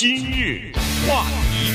[0.00, 0.70] 今日
[1.08, 1.72] 话题，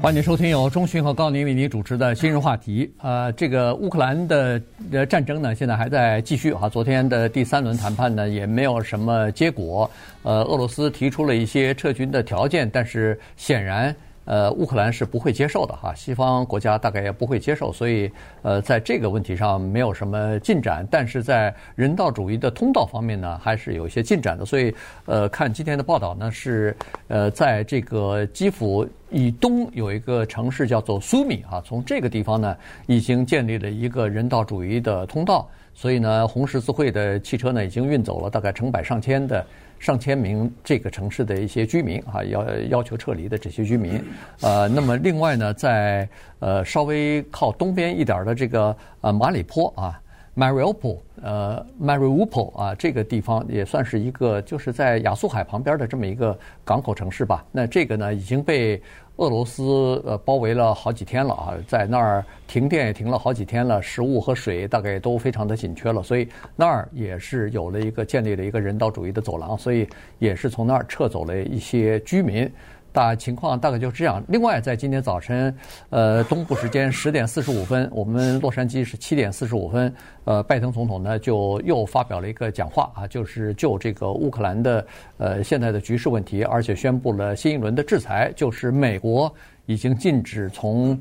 [0.00, 2.86] 欢迎收听由钟迅和高宁为您主持的《今日话题》。
[3.02, 4.58] 呃，这个乌克兰的
[4.90, 6.70] 呃战争呢，现在还在继续哈。
[6.70, 9.90] 昨天的第三轮谈判呢，也没有什么结果。
[10.22, 13.94] 呃，俄罗斯提出了一些撤军的条件，但是显然。
[14.26, 18.10] 呃，乌克兰是不会接受的哈，西方国家大概也不会接受，所以
[18.42, 24.44] 呃，在这个问题上没有什么进展，但是在人道主义的通道方面呢，还是有一些进展的。
[24.44, 24.74] 所以
[25.04, 26.76] 呃，看今天的报道呢，是
[27.08, 32.56] 呃，在这个基辅以东有一个城市叫做苏米哈，从这个地方呢，
[32.86, 39.46] 已经建立了一个人道主义的通道，所以呢，红十字会的汽车呢，已经运走了大概成百上千的。
[39.78, 44.02] 上千名这个城市的一些居民啊，要要求撤离的这些居民，
[44.40, 46.08] 呃，那么另外呢，在
[46.38, 50.00] 呃稍微靠东边一点的这个呃马里坡啊
[50.34, 57.44] ，Mariupol，呃 Mariupol 啊，这个地方也算是一个就是在亚速海旁边的这么一个港口城市吧。
[57.52, 58.82] 那这个呢已经被。
[59.16, 72.50] 俄罗斯呃包围了好几天了啊，在那儿停电也停了好几天了，食物和水大概都非常的紧缺了，所以那儿也是有了一个建立了一个人道主义的走廊，所以也是从那儿撤走了一些居民。
[72.96, 74.24] 大情况大概就是这样。
[74.26, 75.54] 另外，在今天早晨，
[75.90, 79.94] 呃，东部时间十点四十五分，我们洛杉矶是七点四十五分，
[80.24, 84.86] 呃，拜登总统呢就又发表了一个讲话啊，就是就这个乌克兰的
[85.18, 89.30] 呃现在的局势问题，而且宣布了新一轮的制裁，就是美国
[89.66, 90.98] 已经禁止从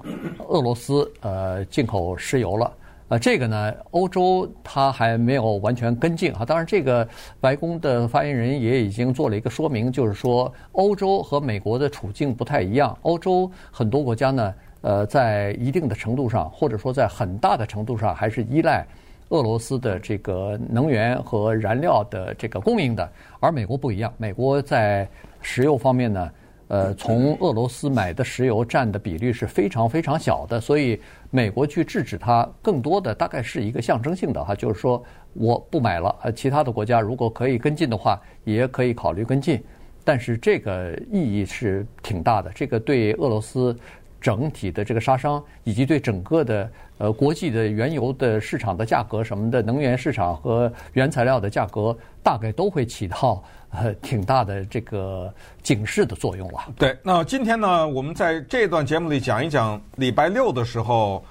[0.49, 2.69] 俄罗斯呃进口石油了。
[3.07, 6.43] 呃，这个呢，欧洲它还没有完全跟进啊。
[6.43, 7.07] 当然，这个
[7.39, 12.97] 白宫的发言人也已经做了一个说明，就是说欧洲和美国的处境不太一样。
[13.03, 18.83] 欧洲很多国家呢，呃，在一定的程度上，或者说在很大的程度上，还是依赖
[19.29, 23.07] 俄罗斯的这个能源和燃料的这个供应的。
[23.39, 25.07] 而美国不一样，美国在
[25.41, 26.31] 石油方面呢。
[26.67, 30.99] 呃，从俄罗斯买的石油占的比率是非常非常小的，所以
[31.29, 39.63] 美国去制止它，更多的大概是一个象征性的哈，就是说我不买了，呃，其他的国家如果可以跟进的话，也可以考虑跟进，
[40.03, 43.77] 但是这个意义是挺大的，这个对俄罗斯
[44.25, 53.43] 整体的这个杀伤，以及对整个的呃国际的原油的市场的价格什么的，能源市场和原材料的价格，大概都会起到。
[53.77, 56.59] 呃，挺大的这个警示的作用了。
[56.77, 61.21] 对，那今天呢，我们在这段节目里讲一讲，礼拜六的时候，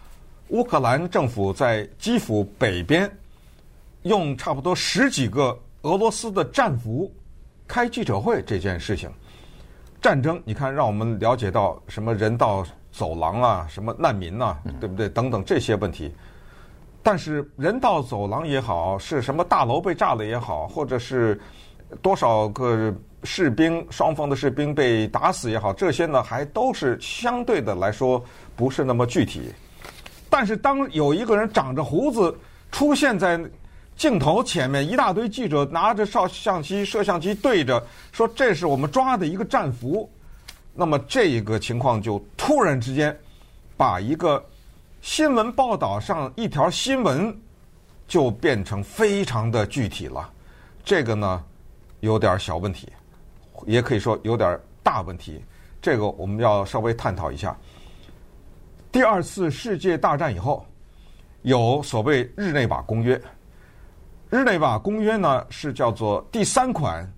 [0.49, 3.11] 乌克兰政府在基辅北边
[4.03, 7.11] 用差不多十几个俄罗斯的战俘
[7.67, 9.11] 开记者会这件事情。
[10.03, 12.63] 战争，你看，让我们了解到什么人道
[12.95, 15.09] 走廊啊，什么难民啊，对不对？
[15.09, 16.15] 等等这些问题。
[17.03, 21.41] 但是人道走廊也好，是什么大楼被炸了也好，或者是。
[22.03, 28.21] 多少个士兵，双方的士兵被打死也好，这些呢还都是相对的来说
[28.57, 29.53] 不是那么具体。
[30.29, 32.37] 但是当有一个人长着胡子
[32.73, 33.39] 出现在
[33.95, 37.81] 镜头前面，一大堆记者拿着照相机、摄像机对着
[38.11, 40.11] 说：“这是我们抓的一个战俘。”
[40.75, 43.17] 那么这一个情况就突然之间
[43.77, 44.45] 把一个
[45.01, 47.35] 新闻报道上一条新闻
[48.09, 50.31] 就变成非常的具体了。
[50.85, 51.43] 这个呢？
[52.01, 52.87] 有点小问题，
[53.65, 55.43] 也可以说有点大问题。
[55.81, 57.57] 这个我们要稍微探讨一下。
[58.93, 60.67] 第二次世界大战以后，
[61.41, 63.19] 有所谓日内瓦公约。
[64.29, 67.11] 日内瓦公约呢是叫做第三款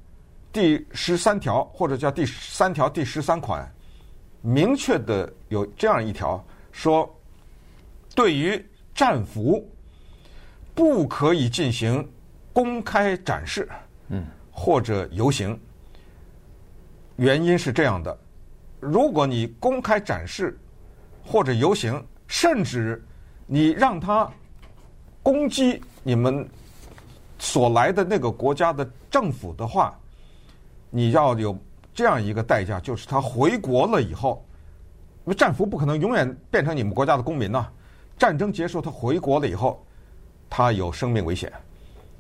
[0.57, 3.71] 第十三条，或者叫第三条第十三款，
[4.41, 7.15] 明确的有这样一条说，
[8.15, 9.63] 对于战俘
[10.75, 12.11] 不可以进行
[12.55, 13.69] 公开展示。
[14.09, 14.25] 嗯。
[14.51, 15.61] 或者游行，
[17.17, 18.19] 原因是这样的：
[18.81, 20.59] 如果你公开展示
[21.23, 23.05] 或者游行，甚至
[23.45, 24.27] 你让他
[25.23, 26.49] 攻击你们
[27.39, 29.95] 所来的那个国家的政府的话，
[30.91, 31.57] 你要有
[31.95, 34.45] 这样一个代价，就是他回国了以后，
[35.25, 37.67] 因为战俘不可能永远变成你们国家的公民呐。
[38.19, 39.85] 战争结束，他回国了以后，
[40.49, 41.53] 他有生命危险。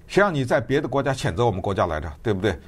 [0.06, 2.58] 谁让你在别的国家谴责我们国家来着，对不对？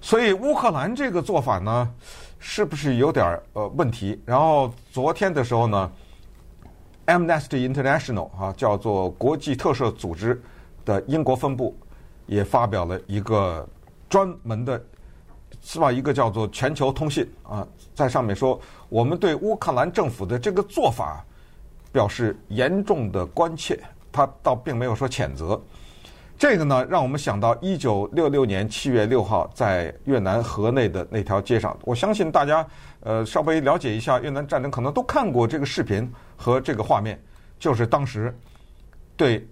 [0.00, 1.90] 所以乌克兰这个做法呢，
[2.38, 4.20] 是不是有点呃问题？
[4.24, 5.90] 然后昨天的时候呢
[7.06, 10.40] ，Amnesty International 啊，叫做国际特赦组织
[10.84, 11.76] 的英国分部，
[12.26, 13.66] 也发表了一个
[14.08, 14.80] 专门的，
[15.68, 15.90] 是吧？
[15.90, 18.58] 一个叫做全球通信啊，在上面说，
[18.88, 21.24] 我们对乌克兰政府的这个做法
[21.90, 23.82] 表示严重的关切。
[24.12, 25.60] 他倒并没有说谴责。
[26.38, 31.76] 这个呢，让我们想到一九六六年七月六号在越南河内的那条街上。
[31.82, 32.64] 我相信大家
[33.00, 37.20] 呃稍微了解一下越南战争，可能都看过这个视频和这个画面，
[37.58, 38.32] 就是当时
[39.16, 39.44] 对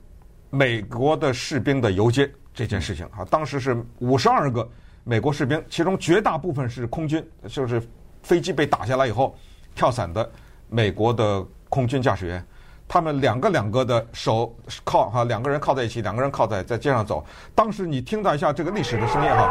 [0.49, 3.27] 美国的士兵的游街这件事情啊。
[3.29, 4.67] 当时是五十二个
[5.05, 7.83] 美国士兵，其中绝大部分是空军，就是
[8.23, 9.37] 飞机被打下来以后
[9.75, 10.29] 跳伞的
[10.69, 12.45] 美国的空军驾驶员。
[12.89, 14.55] 他们两个两个的手
[14.85, 17.25] 靠哈，两个人靠在一起，两个人靠在在街上走。
[17.55, 19.51] 当时你听到一下这个历史的声音哈，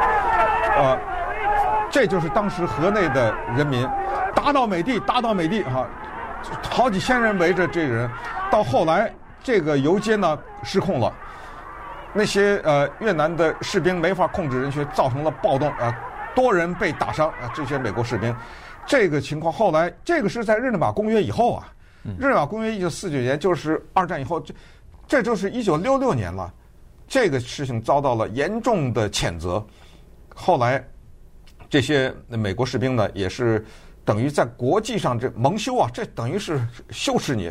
[0.77, 0.99] 呃，
[1.91, 3.87] 这就是当时河内的人民，
[4.35, 5.87] 打倒美帝，打倒美帝哈，
[6.69, 8.09] 好几千人围着这个人。
[8.51, 9.11] 到后来
[9.41, 11.11] 这个游街呢失控了，
[12.13, 15.93] 那些呃越南的士兵没法控制人群，造成了暴动啊，
[16.35, 18.35] 多人被打伤啊，这些美国士兵。
[18.85, 21.73] 这个情况后来这个是在日内瓦公约以后啊。
[22.19, 24.53] 日内瓦公约一九四九年就是二战以后，这
[25.07, 26.53] 这就是一九六六年了，
[27.07, 29.65] 这个事情遭到了严重的谴责。
[30.35, 30.85] 后来
[31.69, 33.65] 这些美国士兵呢，也是
[34.03, 37.49] 等于在国际上这蒙羞啊，这等于是羞耻你。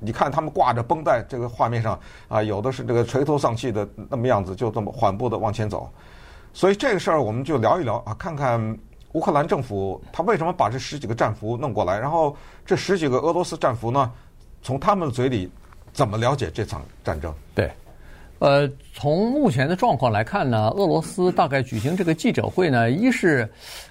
[0.00, 1.98] 你看他们挂着绷带，这个画面上
[2.28, 5.88] 啊，有的是这个垂头丧气的那么样子，就这么缓步的往前走。
[6.52, 8.78] 所以这个事儿我们就聊一聊啊，看看。
[9.12, 11.98] 乌克兰政府他为什么把这十几个战俘弄过来？
[11.98, 14.08] 然后这十几个俄罗斯战俘呢，
[14.62, 15.50] 从他们的嘴里
[15.92, 17.34] 怎么了解这场战争？
[17.52, 17.72] 对，
[18.40, 23.48] 呃，从目前的状况来看呢，俄罗斯大概举行这个记者会呢，一是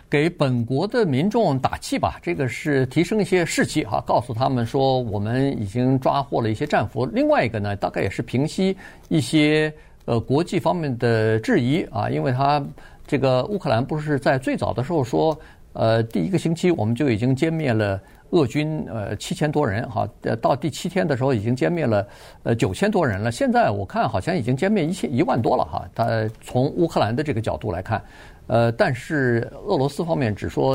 [0.10, 7.06] 给本国的民众打气吧，这个是提升一些士气哈，告诉他们说我们已经抓获了一些战俘。
[7.06, 8.76] 另外一个呢，大概也是平息
[9.08, 9.74] 一些
[10.04, 12.62] 呃国际方面的质疑啊，因为他。
[13.08, 15.36] 这个乌克兰不是在最早的时候说，
[15.74, 18.00] 呃，第一个星期我们就已经歼灭了
[18.32, 20.08] 俄军呃七千多人哈，
[20.42, 22.08] 到第七天的时候已经歼灭了
[22.44, 23.32] 呃九千多人了。
[23.32, 25.90] 现在我看好像已经歼灭一千一万多了哈。
[25.96, 28.04] 他从乌克兰的这个角度来看，
[28.48, 30.74] 呃，但是俄罗斯方面只说，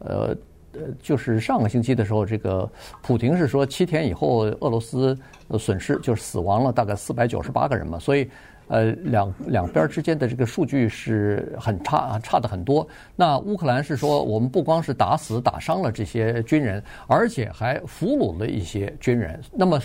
[0.00, 0.36] 呃
[0.74, 2.70] 呃，就是上个星期的时候，这个
[3.02, 5.18] 普亭是说七天以后俄罗斯
[5.58, 8.28] 损失就是死亡了大概四百九十八个人嘛，所以。
[8.68, 12.86] 呃，两两边之间的这个数据是很差啊，差的很多。
[13.14, 19.38] 那乌克兰是说，我们不光是打死打伤了这些军人，而且还俘虏了一些军人。
[19.52, 19.78] 那么，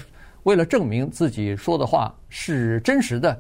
[0.44, 3.38] 为了证明自己说的话是真实的，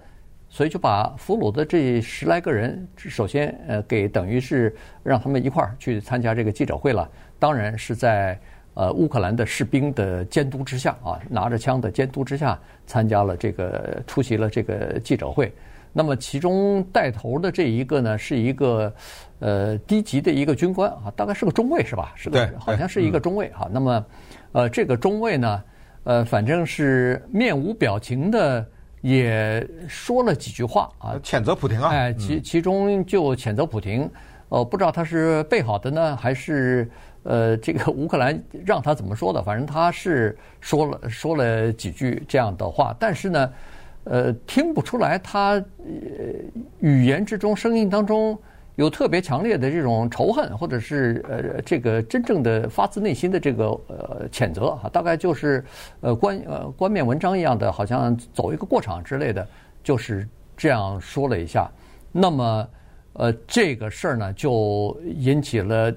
[0.49, 7.09] 所以就把俘虏的这十来个人，首先呃，给等于是让他们一块儿去参加这个记者会了。
[7.39, 8.37] 当然是在。
[8.79, 15.51] 呃，乌克兰的士兵的监督之下啊，拿着枪的监督之下，参加了这个出席了这个记者会。
[15.91, 18.93] 那么其中带头的这一个呢，是一个
[19.39, 22.13] 呃低级的一个军官啊，大概是个中尉是吧？
[22.15, 23.67] 是个，好像是一个中尉哈。
[23.71, 24.05] 那么
[24.51, 25.63] 呃，这个中尉呢，
[26.03, 28.63] 呃，反正是面无表情的
[29.01, 31.89] 也说了几句话啊，谴责普京啊。
[31.89, 34.07] 哎，其其中就谴责普京，
[34.49, 36.87] 呃，不知道他是备好的呢，还是。
[37.29, 39.43] 呃，这个乌克兰让他怎么说的？
[39.43, 43.53] 反正他是说了说了几句这样的话，但是呢，
[44.05, 45.63] 呃，听不出来他呃
[46.79, 48.39] 语言之中、声音当中
[48.75, 55.61] 有特别强烈的这种仇恨，或者是呃这个真正的发自内心的这个呃谴责啊，大概就是
[55.99, 59.45] 呃冠呃冠冕文章一样的，好像走一个过场之类的，
[59.83, 60.25] 就是
[60.55, 61.69] 这样说了一下。
[62.09, 62.69] 那么
[63.11, 65.93] 呃这个事儿呢，就引起了。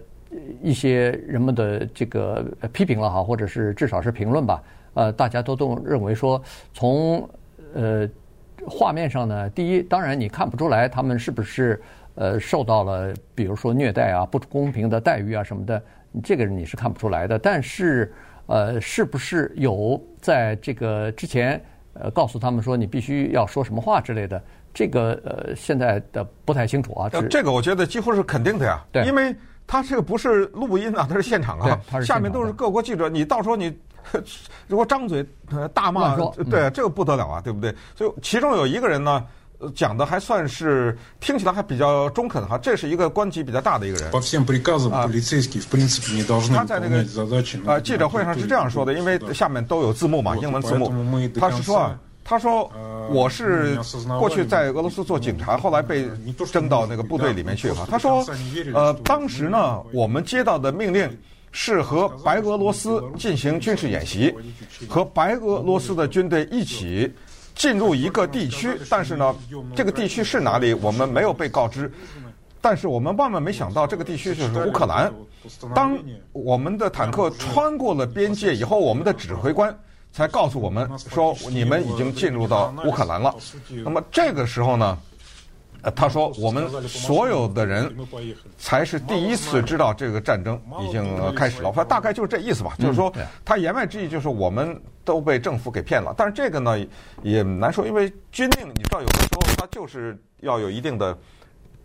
[0.62, 4.62] 一些人们的这个批评了哈，或者是至少是评论吧。
[4.94, 7.28] 呃，大家都都认为说，从
[7.74, 8.08] 呃
[8.66, 11.80] 画面上呢，第一，当然你看不出来他们是不是
[12.16, 15.82] 呃受到了，比如说虐待啊、不公平的待遇啊什么的，
[16.24, 17.38] 这个你是看不出来的。
[17.38, 18.12] 但是
[18.46, 21.60] 呃，是不是有在这个之前
[21.94, 24.42] 呃告诉他们说你必须要说什么话之类的，
[24.74, 27.08] 这个呃现在的不太清楚啊。
[27.30, 29.34] 这个我觉得几乎是肯定的呀，对，因为。
[29.70, 33.08] 他这个不是录音啊，他是现场啊，下面都是各国记者。
[33.08, 33.72] 你到时候你
[34.66, 35.24] 如果张嘴
[35.72, 36.16] 大骂，
[36.50, 37.72] 对，这个不得了啊，对不对？
[37.94, 39.24] 所以其中有一个人呢，
[39.72, 42.58] 讲的还算是听起来还比较中肯哈。
[42.58, 44.10] 这是一个官级比较大的一个人。
[44.90, 45.00] 啊，
[46.56, 47.04] 他在那个
[47.70, 50.88] 啊记者会上是这样说的，因为下面都有字幕嘛，英文字幕。
[51.38, 51.96] 他是说啊。
[52.30, 52.70] 他说
[53.10, 53.76] ：“我是
[54.20, 56.08] 过去在俄罗斯做警察，后来被
[56.52, 58.24] 征到那个部队里面去哈。”他说
[58.72, 61.10] ：“呃，当时呢，我们接到的命令
[61.50, 64.32] 是和白俄罗斯进行军事演习，
[64.88, 67.12] 和白俄罗斯的军队一起
[67.56, 68.78] 进入一个地区。
[68.88, 69.34] 但是呢，
[69.74, 71.92] 这个地区是哪里，我们没有被告知。
[72.60, 75.12] 但是我们万万没想到，这个地区就是乌克兰。
[75.74, 75.98] 当
[76.30, 79.76] 我们的坦克穿过了边界以后，我们的指挥官。”
[80.12, 83.34] 才告诉我们说你们已经进入到乌克兰了。
[83.84, 84.98] 那么这个时候呢，
[85.82, 87.94] 呃，他说我们所有的人
[88.58, 91.72] 才是第一次知道这个战争已经开始了。
[91.74, 93.12] 他大概就是这意思吧，就是说
[93.44, 96.14] 他言外之意就是我们都被政府给骗了。
[96.16, 96.76] 但是这个呢
[97.22, 101.16] 也难说，因为军令你知道有的时候他就是要有一定的。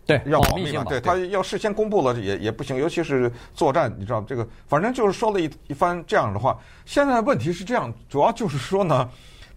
[0.05, 0.83] 对，要保密嘛？
[0.83, 6.55] 对，他要事先公布了也也不行，尤其是作战，你知道这个，反正就是说了一一番这样的话。
[6.85, 9.09] 现在问题是这样，主要就是说呢，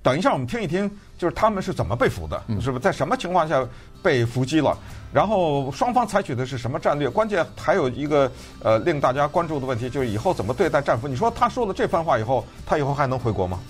[0.03, 3.63] 等一下我们听一听，就是他们是怎么被俘的，是不是在什么情况下
[4.03, 4.75] 被伏击了？
[5.13, 7.11] 然后双方采取的是什么战略？
[7.11, 8.31] 关键还有一个
[8.63, 11.07] 呃令大家关注的问题，就是以后怎么对待战俘？
[11.07, 13.61] 你说他说了这番话以后，他以后还能回国吗？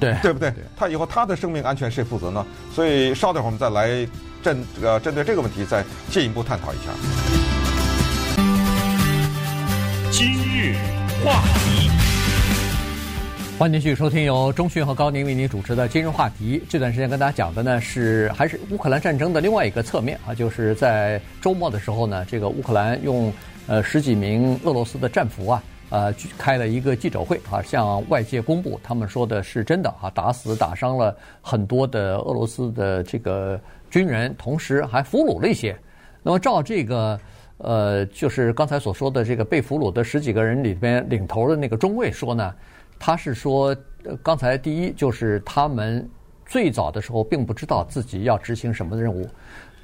[0.00, 0.50] 对，对不对？
[0.74, 2.46] 他以后他的生命安全谁负责呢？
[2.72, 4.08] 所以稍等会儿我们再来。
[4.42, 6.90] 针呃，针对这个问题再进一步探讨一下。
[10.10, 10.74] 今日
[11.24, 11.88] 话题，
[13.58, 16.58] 欢迎继续收听由中讯和高宁为您主持的《今日话题》。
[16.68, 23.32] 这段时间跟大家讲的呢是还是乌克兰战争的另外一个侧面啊，就是在周末的时候呢，这个乌克兰用
[23.66, 33.58] 呃十几名俄罗斯的战俘啊，呃开了一个记者会啊，向外界公布他们说的是真的啊，打死打伤了很多的俄罗斯的这个。
[33.92, 35.78] 军人，同时还俘虏了一些。
[36.22, 37.20] 那么照这个，
[37.58, 42.54] 呃，就是刚才所说的这个被俘虏的十几个人里边领头的那个中尉说呢，
[42.98, 43.76] 他是说，
[44.22, 46.08] 刚才第一就是他们
[46.46, 49.28] 最早的时候并不知道自己要执行什么任务，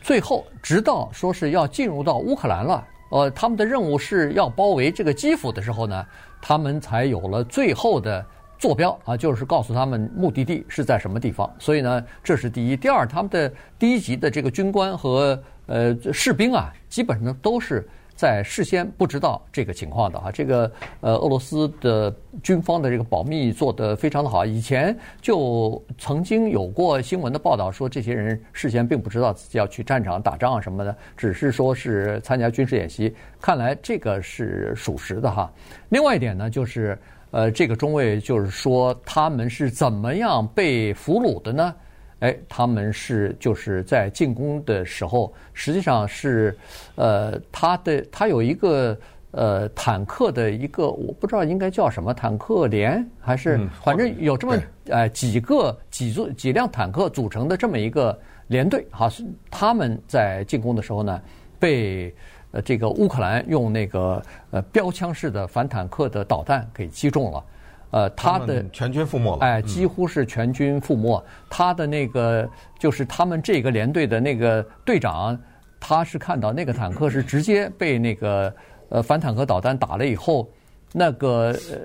[0.01, 6.07] 最后直到说是要进入到乌克兰了，呃，他们的任务是要包围这个基辅的时候呢，
[6.41, 8.25] 他们才有了最后的。
[8.59, 11.49] 坐标啊，就是告诉他们目的地是在什么地方。
[11.61, 12.77] 所以呢，这是第一。
[12.77, 20.33] 第二，他们的第一级的这个军官和呃士兵啊，基本上都是在事先不知道这个情况的啊。
[20.33, 22.13] 这个呃，俄罗斯的
[22.43, 24.45] 军方的这个保密做得非常的好。
[24.45, 33.15] 以前就曾经有过新闻的报道说，这些人事先并不知道自己要去战场打仗啊什么的，只是说是参加军事演习。
[33.41, 35.49] 看来这个是属实的哈。
[35.91, 36.99] 另外一点呢，就是。
[37.31, 41.75] 呃，这个中尉就是说，他们是怎么样被俘虏的呢？
[42.21, 46.57] 哎，他们是就是在进攻的时候，实际上是，
[46.97, 48.99] 呃，他的他有一个
[49.31, 54.57] 呃坦克的一个，我不知道应该叫什么坦克连还是，反正有这么
[54.87, 59.09] 呃几个几座几辆坦克组成的这么一个连队，哈，
[59.51, 61.21] 他们在进攻的时候呢
[61.59, 62.13] 被。
[62.51, 67.45] 呃，这个乌克兰用那个呃标枪式的反坦克的导弹给击中了，
[67.91, 71.23] 呃，他的他全军覆没了，哎，几乎是全军覆没。
[71.51, 75.39] 他的那个就是他们这个连队的那个队长，
[75.79, 78.55] 他是看到那个坦克是直接被那个
[78.89, 80.49] 呃反坦克导弹打了以后，
[80.95, 81.79] 那个呃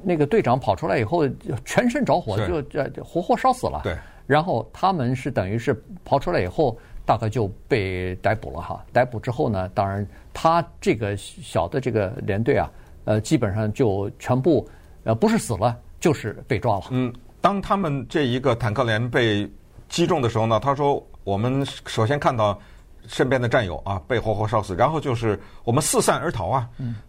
[0.00, 1.28] 那个队长跑出来以后
[1.64, 3.80] 全身着火，就就活活烧死了。
[3.82, 3.96] 对，
[4.28, 6.78] 然后他们是等于是跑出来以后。
[7.06, 8.84] 大概就被逮捕了哈。
[8.92, 12.70] 逮捕之后呢，当然他这个小的这个连队啊，
[13.04, 14.66] 呃，基本上就全部
[15.04, 16.84] 呃不是死了，就是被抓了。
[16.90, 19.46] 嗯，当他们这一个坦克连被
[19.88, 22.58] 击中的时候呢，他说我们首先看到
[23.06, 26.68] 身边的战友啊被活活烧死，然后就是我们四散而逃啊，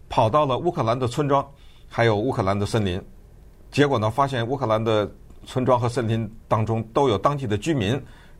[0.09, 1.47] 跑到了乌克兰的村庄，
[1.87, 3.01] 还有乌克兰的森林，
[3.71, 5.09] 结果呢发现乌克兰的
[5.45, 7.91] 村庄和森林当中都有当地的居民，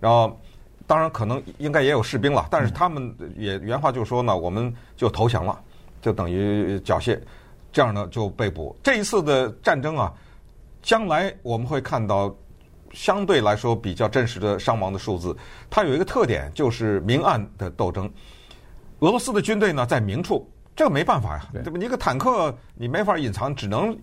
[0.02, 0.38] 然后。
[0.88, 5.60] 当然，可能应该也有士兵了，但是他们也原话就说呢，我们就投降了，
[6.00, 7.20] 就等于缴械，
[7.72, 8.75] 这样呢就被捕。
[8.84, 10.13] 这一次的战争啊，
[10.84, 12.32] 将来我们会看到
[12.94, 15.36] 相对来说比较真实的伤亡的数字。
[15.72, 18.06] 它有一个特点，就是明暗的斗争。
[19.00, 21.72] 俄罗斯的军队呢在明处，这个没办法呀，对吧？
[21.80, 23.98] 你一个坦克你没法隐藏，只能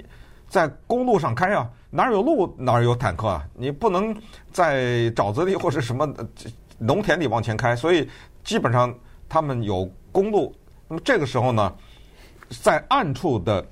[0.48, 3.46] 在公路上开啊，哪有路哪有坦克啊？
[3.54, 4.14] 你不能
[4.50, 6.12] 在沼泽地或者什么。
[6.82, 8.08] 农田里往前开，所以
[8.42, 8.92] 基本上
[9.28, 10.54] 他们有公路。
[10.88, 11.72] 那么这个时候呢，
[12.62, 13.64] 在暗处的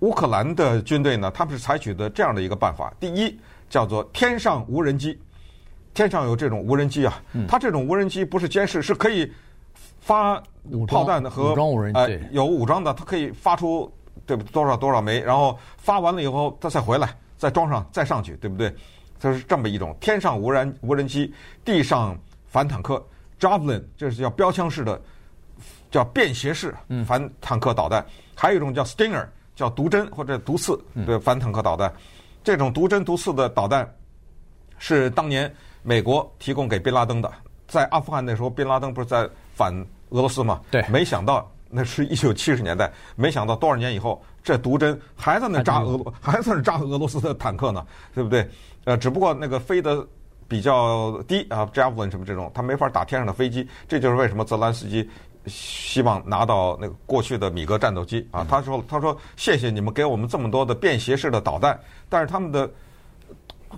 [0.00, 5.16] 乌克兰的军队呢，他们是采取的这样的一个办法：第一，叫做天上无人机，
[5.94, 9.30] 天上有这种无人机啊，它这种无人机不是监视，是可以
[10.00, 10.42] 发
[10.88, 13.92] 炮弹的和武装无人机，呃有武装的，它可以发出
[14.26, 18.74] 对不多少多少枚，然后发完了以后，它再回来，再装上，再上去，对不对？
[19.20, 21.32] 它是这么一种天上无人无人机，
[21.64, 22.18] 地上。
[22.50, 23.02] 反坦克
[23.38, 25.00] Javelin，这是叫标枪式的，
[25.90, 26.74] 叫便携式
[27.06, 28.04] 反坦克导弹。
[28.34, 31.90] 还有一种叫 Stinger，叫毒针或者毒刺的反坦克导弹。
[32.42, 33.88] 这种毒针毒刺的导弹
[34.78, 35.50] 是当年
[35.82, 37.32] 美国提供给宾拉登的。
[37.68, 39.72] 在阿富汗那时候，宾拉登不是在反
[40.08, 40.60] 俄罗斯吗？
[40.72, 40.82] 对。
[40.88, 48.48] 没想到那是一九七十年代，没想到多少年以后，这毒针还在那扎俄罗，还在那扎俄罗斯的坦克呢，对不对？
[48.84, 50.04] 呃，只不过那个飞得
[50.50, 53.64] 比较低啊，Javelin 什么这种，它没法打天上的飞机。
[53.86, 55.08] 这就是为什么泽连斯基
[55.46, 58.44] 希望拿到那个过去的米格战斗机啊。
[58.50, 61.78] 他说：“他说谢谢你们给我们这么多的便携式的导弹，
[62.08, 62.68] 但是他们的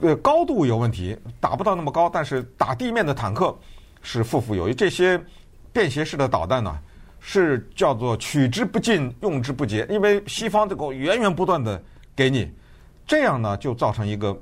[0.01, 2.09] 呃高度有问题，打不到那么高。
[2.09, 3.55] 但是打地面的坦克
[4.01, 4.75] 是富富有余。
[4.75, 5.23] 这些
[5.75, 6.79] 便携式的导弹呢？”
[7.25, 11.81] 是叫做取之不尽，用之不竭，因为西方这个源源不断的
[12.17, 12.51] 给你，
[13.07, 14.37] 这样呢就造成一个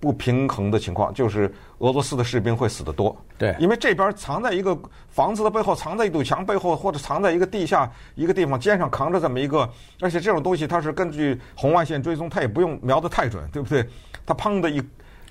[0.00, 3.16] 不平衡的情况，就是俄罗斯的士兵会死得多。
[3.36, 4.78] 对，因为这边藏在一个
[5.08, 9.68] 房子的背后，藏在一堵墙背后，或者藏在一个地下一个地方，肩上扛着这么一个，
[10.00, 13.84] 而且这种东西它是根据红外线追踪，它也不用瞄得太准，对不对？
[14.24, 14.82] 它砰的一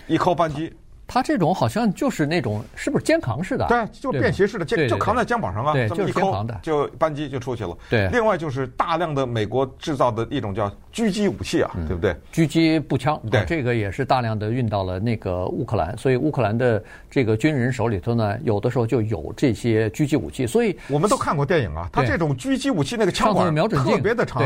[0.08, 0.74] 一扣扳机。
[1.08, 3.66] 它这种好像就是那种是不是肩扛式的？
[3.68, 7.76] 对，就便携式的，肩就扛在肩膀上啊，这么一扣就扳机就出去了。
[7.90, 12.14] 对，另外就是大量的美国制造的一种叫狙击武器啊，对不对？
[12.34, 20.46] 狙击步枪，对，这个也是大量的运到了那个乌克兰，所以乌克兰的这个军人手里头呢，有的时候就有这些狙击武器。
[20.46, 24.44] 所以我们都看过电影啊，它这种狙击武器那个枪管特别的长，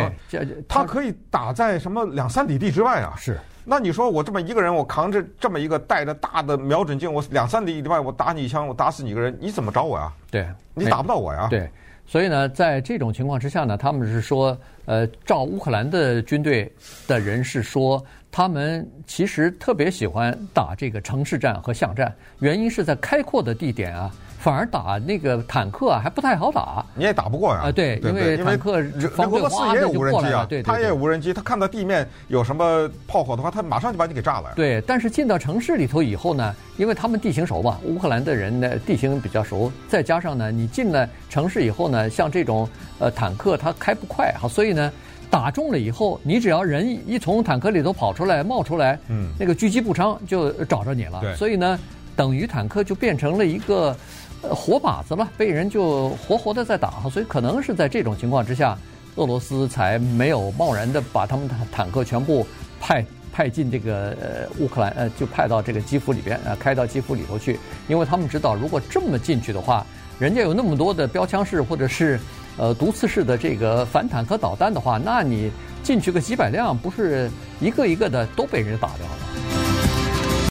[0.67, 3.15] 它可以打在什么两三里地之外啊。
[3.17, 3.39] 是。
[3.63, 10.11] 那你说我这么一个人，我扛着这么一个带着大的瞄准镜，我两三里以外我打你一枪，我打死你一个人，你怎么找我呀？
[10.31, 11.47] 对，你打不到我呀。
[11.49, 11.69] 对，
[12.07, 16.71] 所以呢，在这种情况之下呢，他们是说，呃，照乌克兰的军队
[17.07, 24.11] 的人是说，他们其实特别喜欢打这个城市战和巷战，原因是在开阔的地点啊。
[24.39, 26.83] 反而打那个坦克啊，还不太好打。
[26.95, 27.61] 你也打不过呀。
[27.65, 28.83] 啊，对，因为坦克
[29.15, 34.51] 防俄罗斯也有无人机啊，对，他也有无人机，他看到地面有什么炮火的话，他马上就把你给炸了。
[34.55, 44.91] 对，但是进到城市里头以后呢，因为他们地形熟嘛，乌克兰的人呢地形比较熟，再加上呢，你进了城市以后呢，像这种呃坦克它开不快哈，所以呢，
[45.31, 51.19] 打中了以后，你只要人一从坦克里头跑出来冒出来，嗯，那个狙击步枪就找着你了。
[51.21, 51.79] 对，所以呢，
[52.15, 53.95] 等于坦克就变成了一个。
[54.43, 58.75] 呃，活靶子了，被人就活活的在打，所以可能是在这种情况之下，
[59.17, 62.43] 俄罗斯才没有贸然的把他们的坦克全部
[62.79, 69.85] 派派进这个呃乌克兰，呃，就派到这个基辅里边，呃，开到基辅里头去，因为他们知道，如果这么进去的话，
[70.17, 72.19] 人家有那么多的标枪式或者是
[72.57, 75.51] 呃毒刺式的这个反坦克导弹的话，那你
[75.83, 79.40] 进去个几百辆，不是一个一个的都被人打掉了。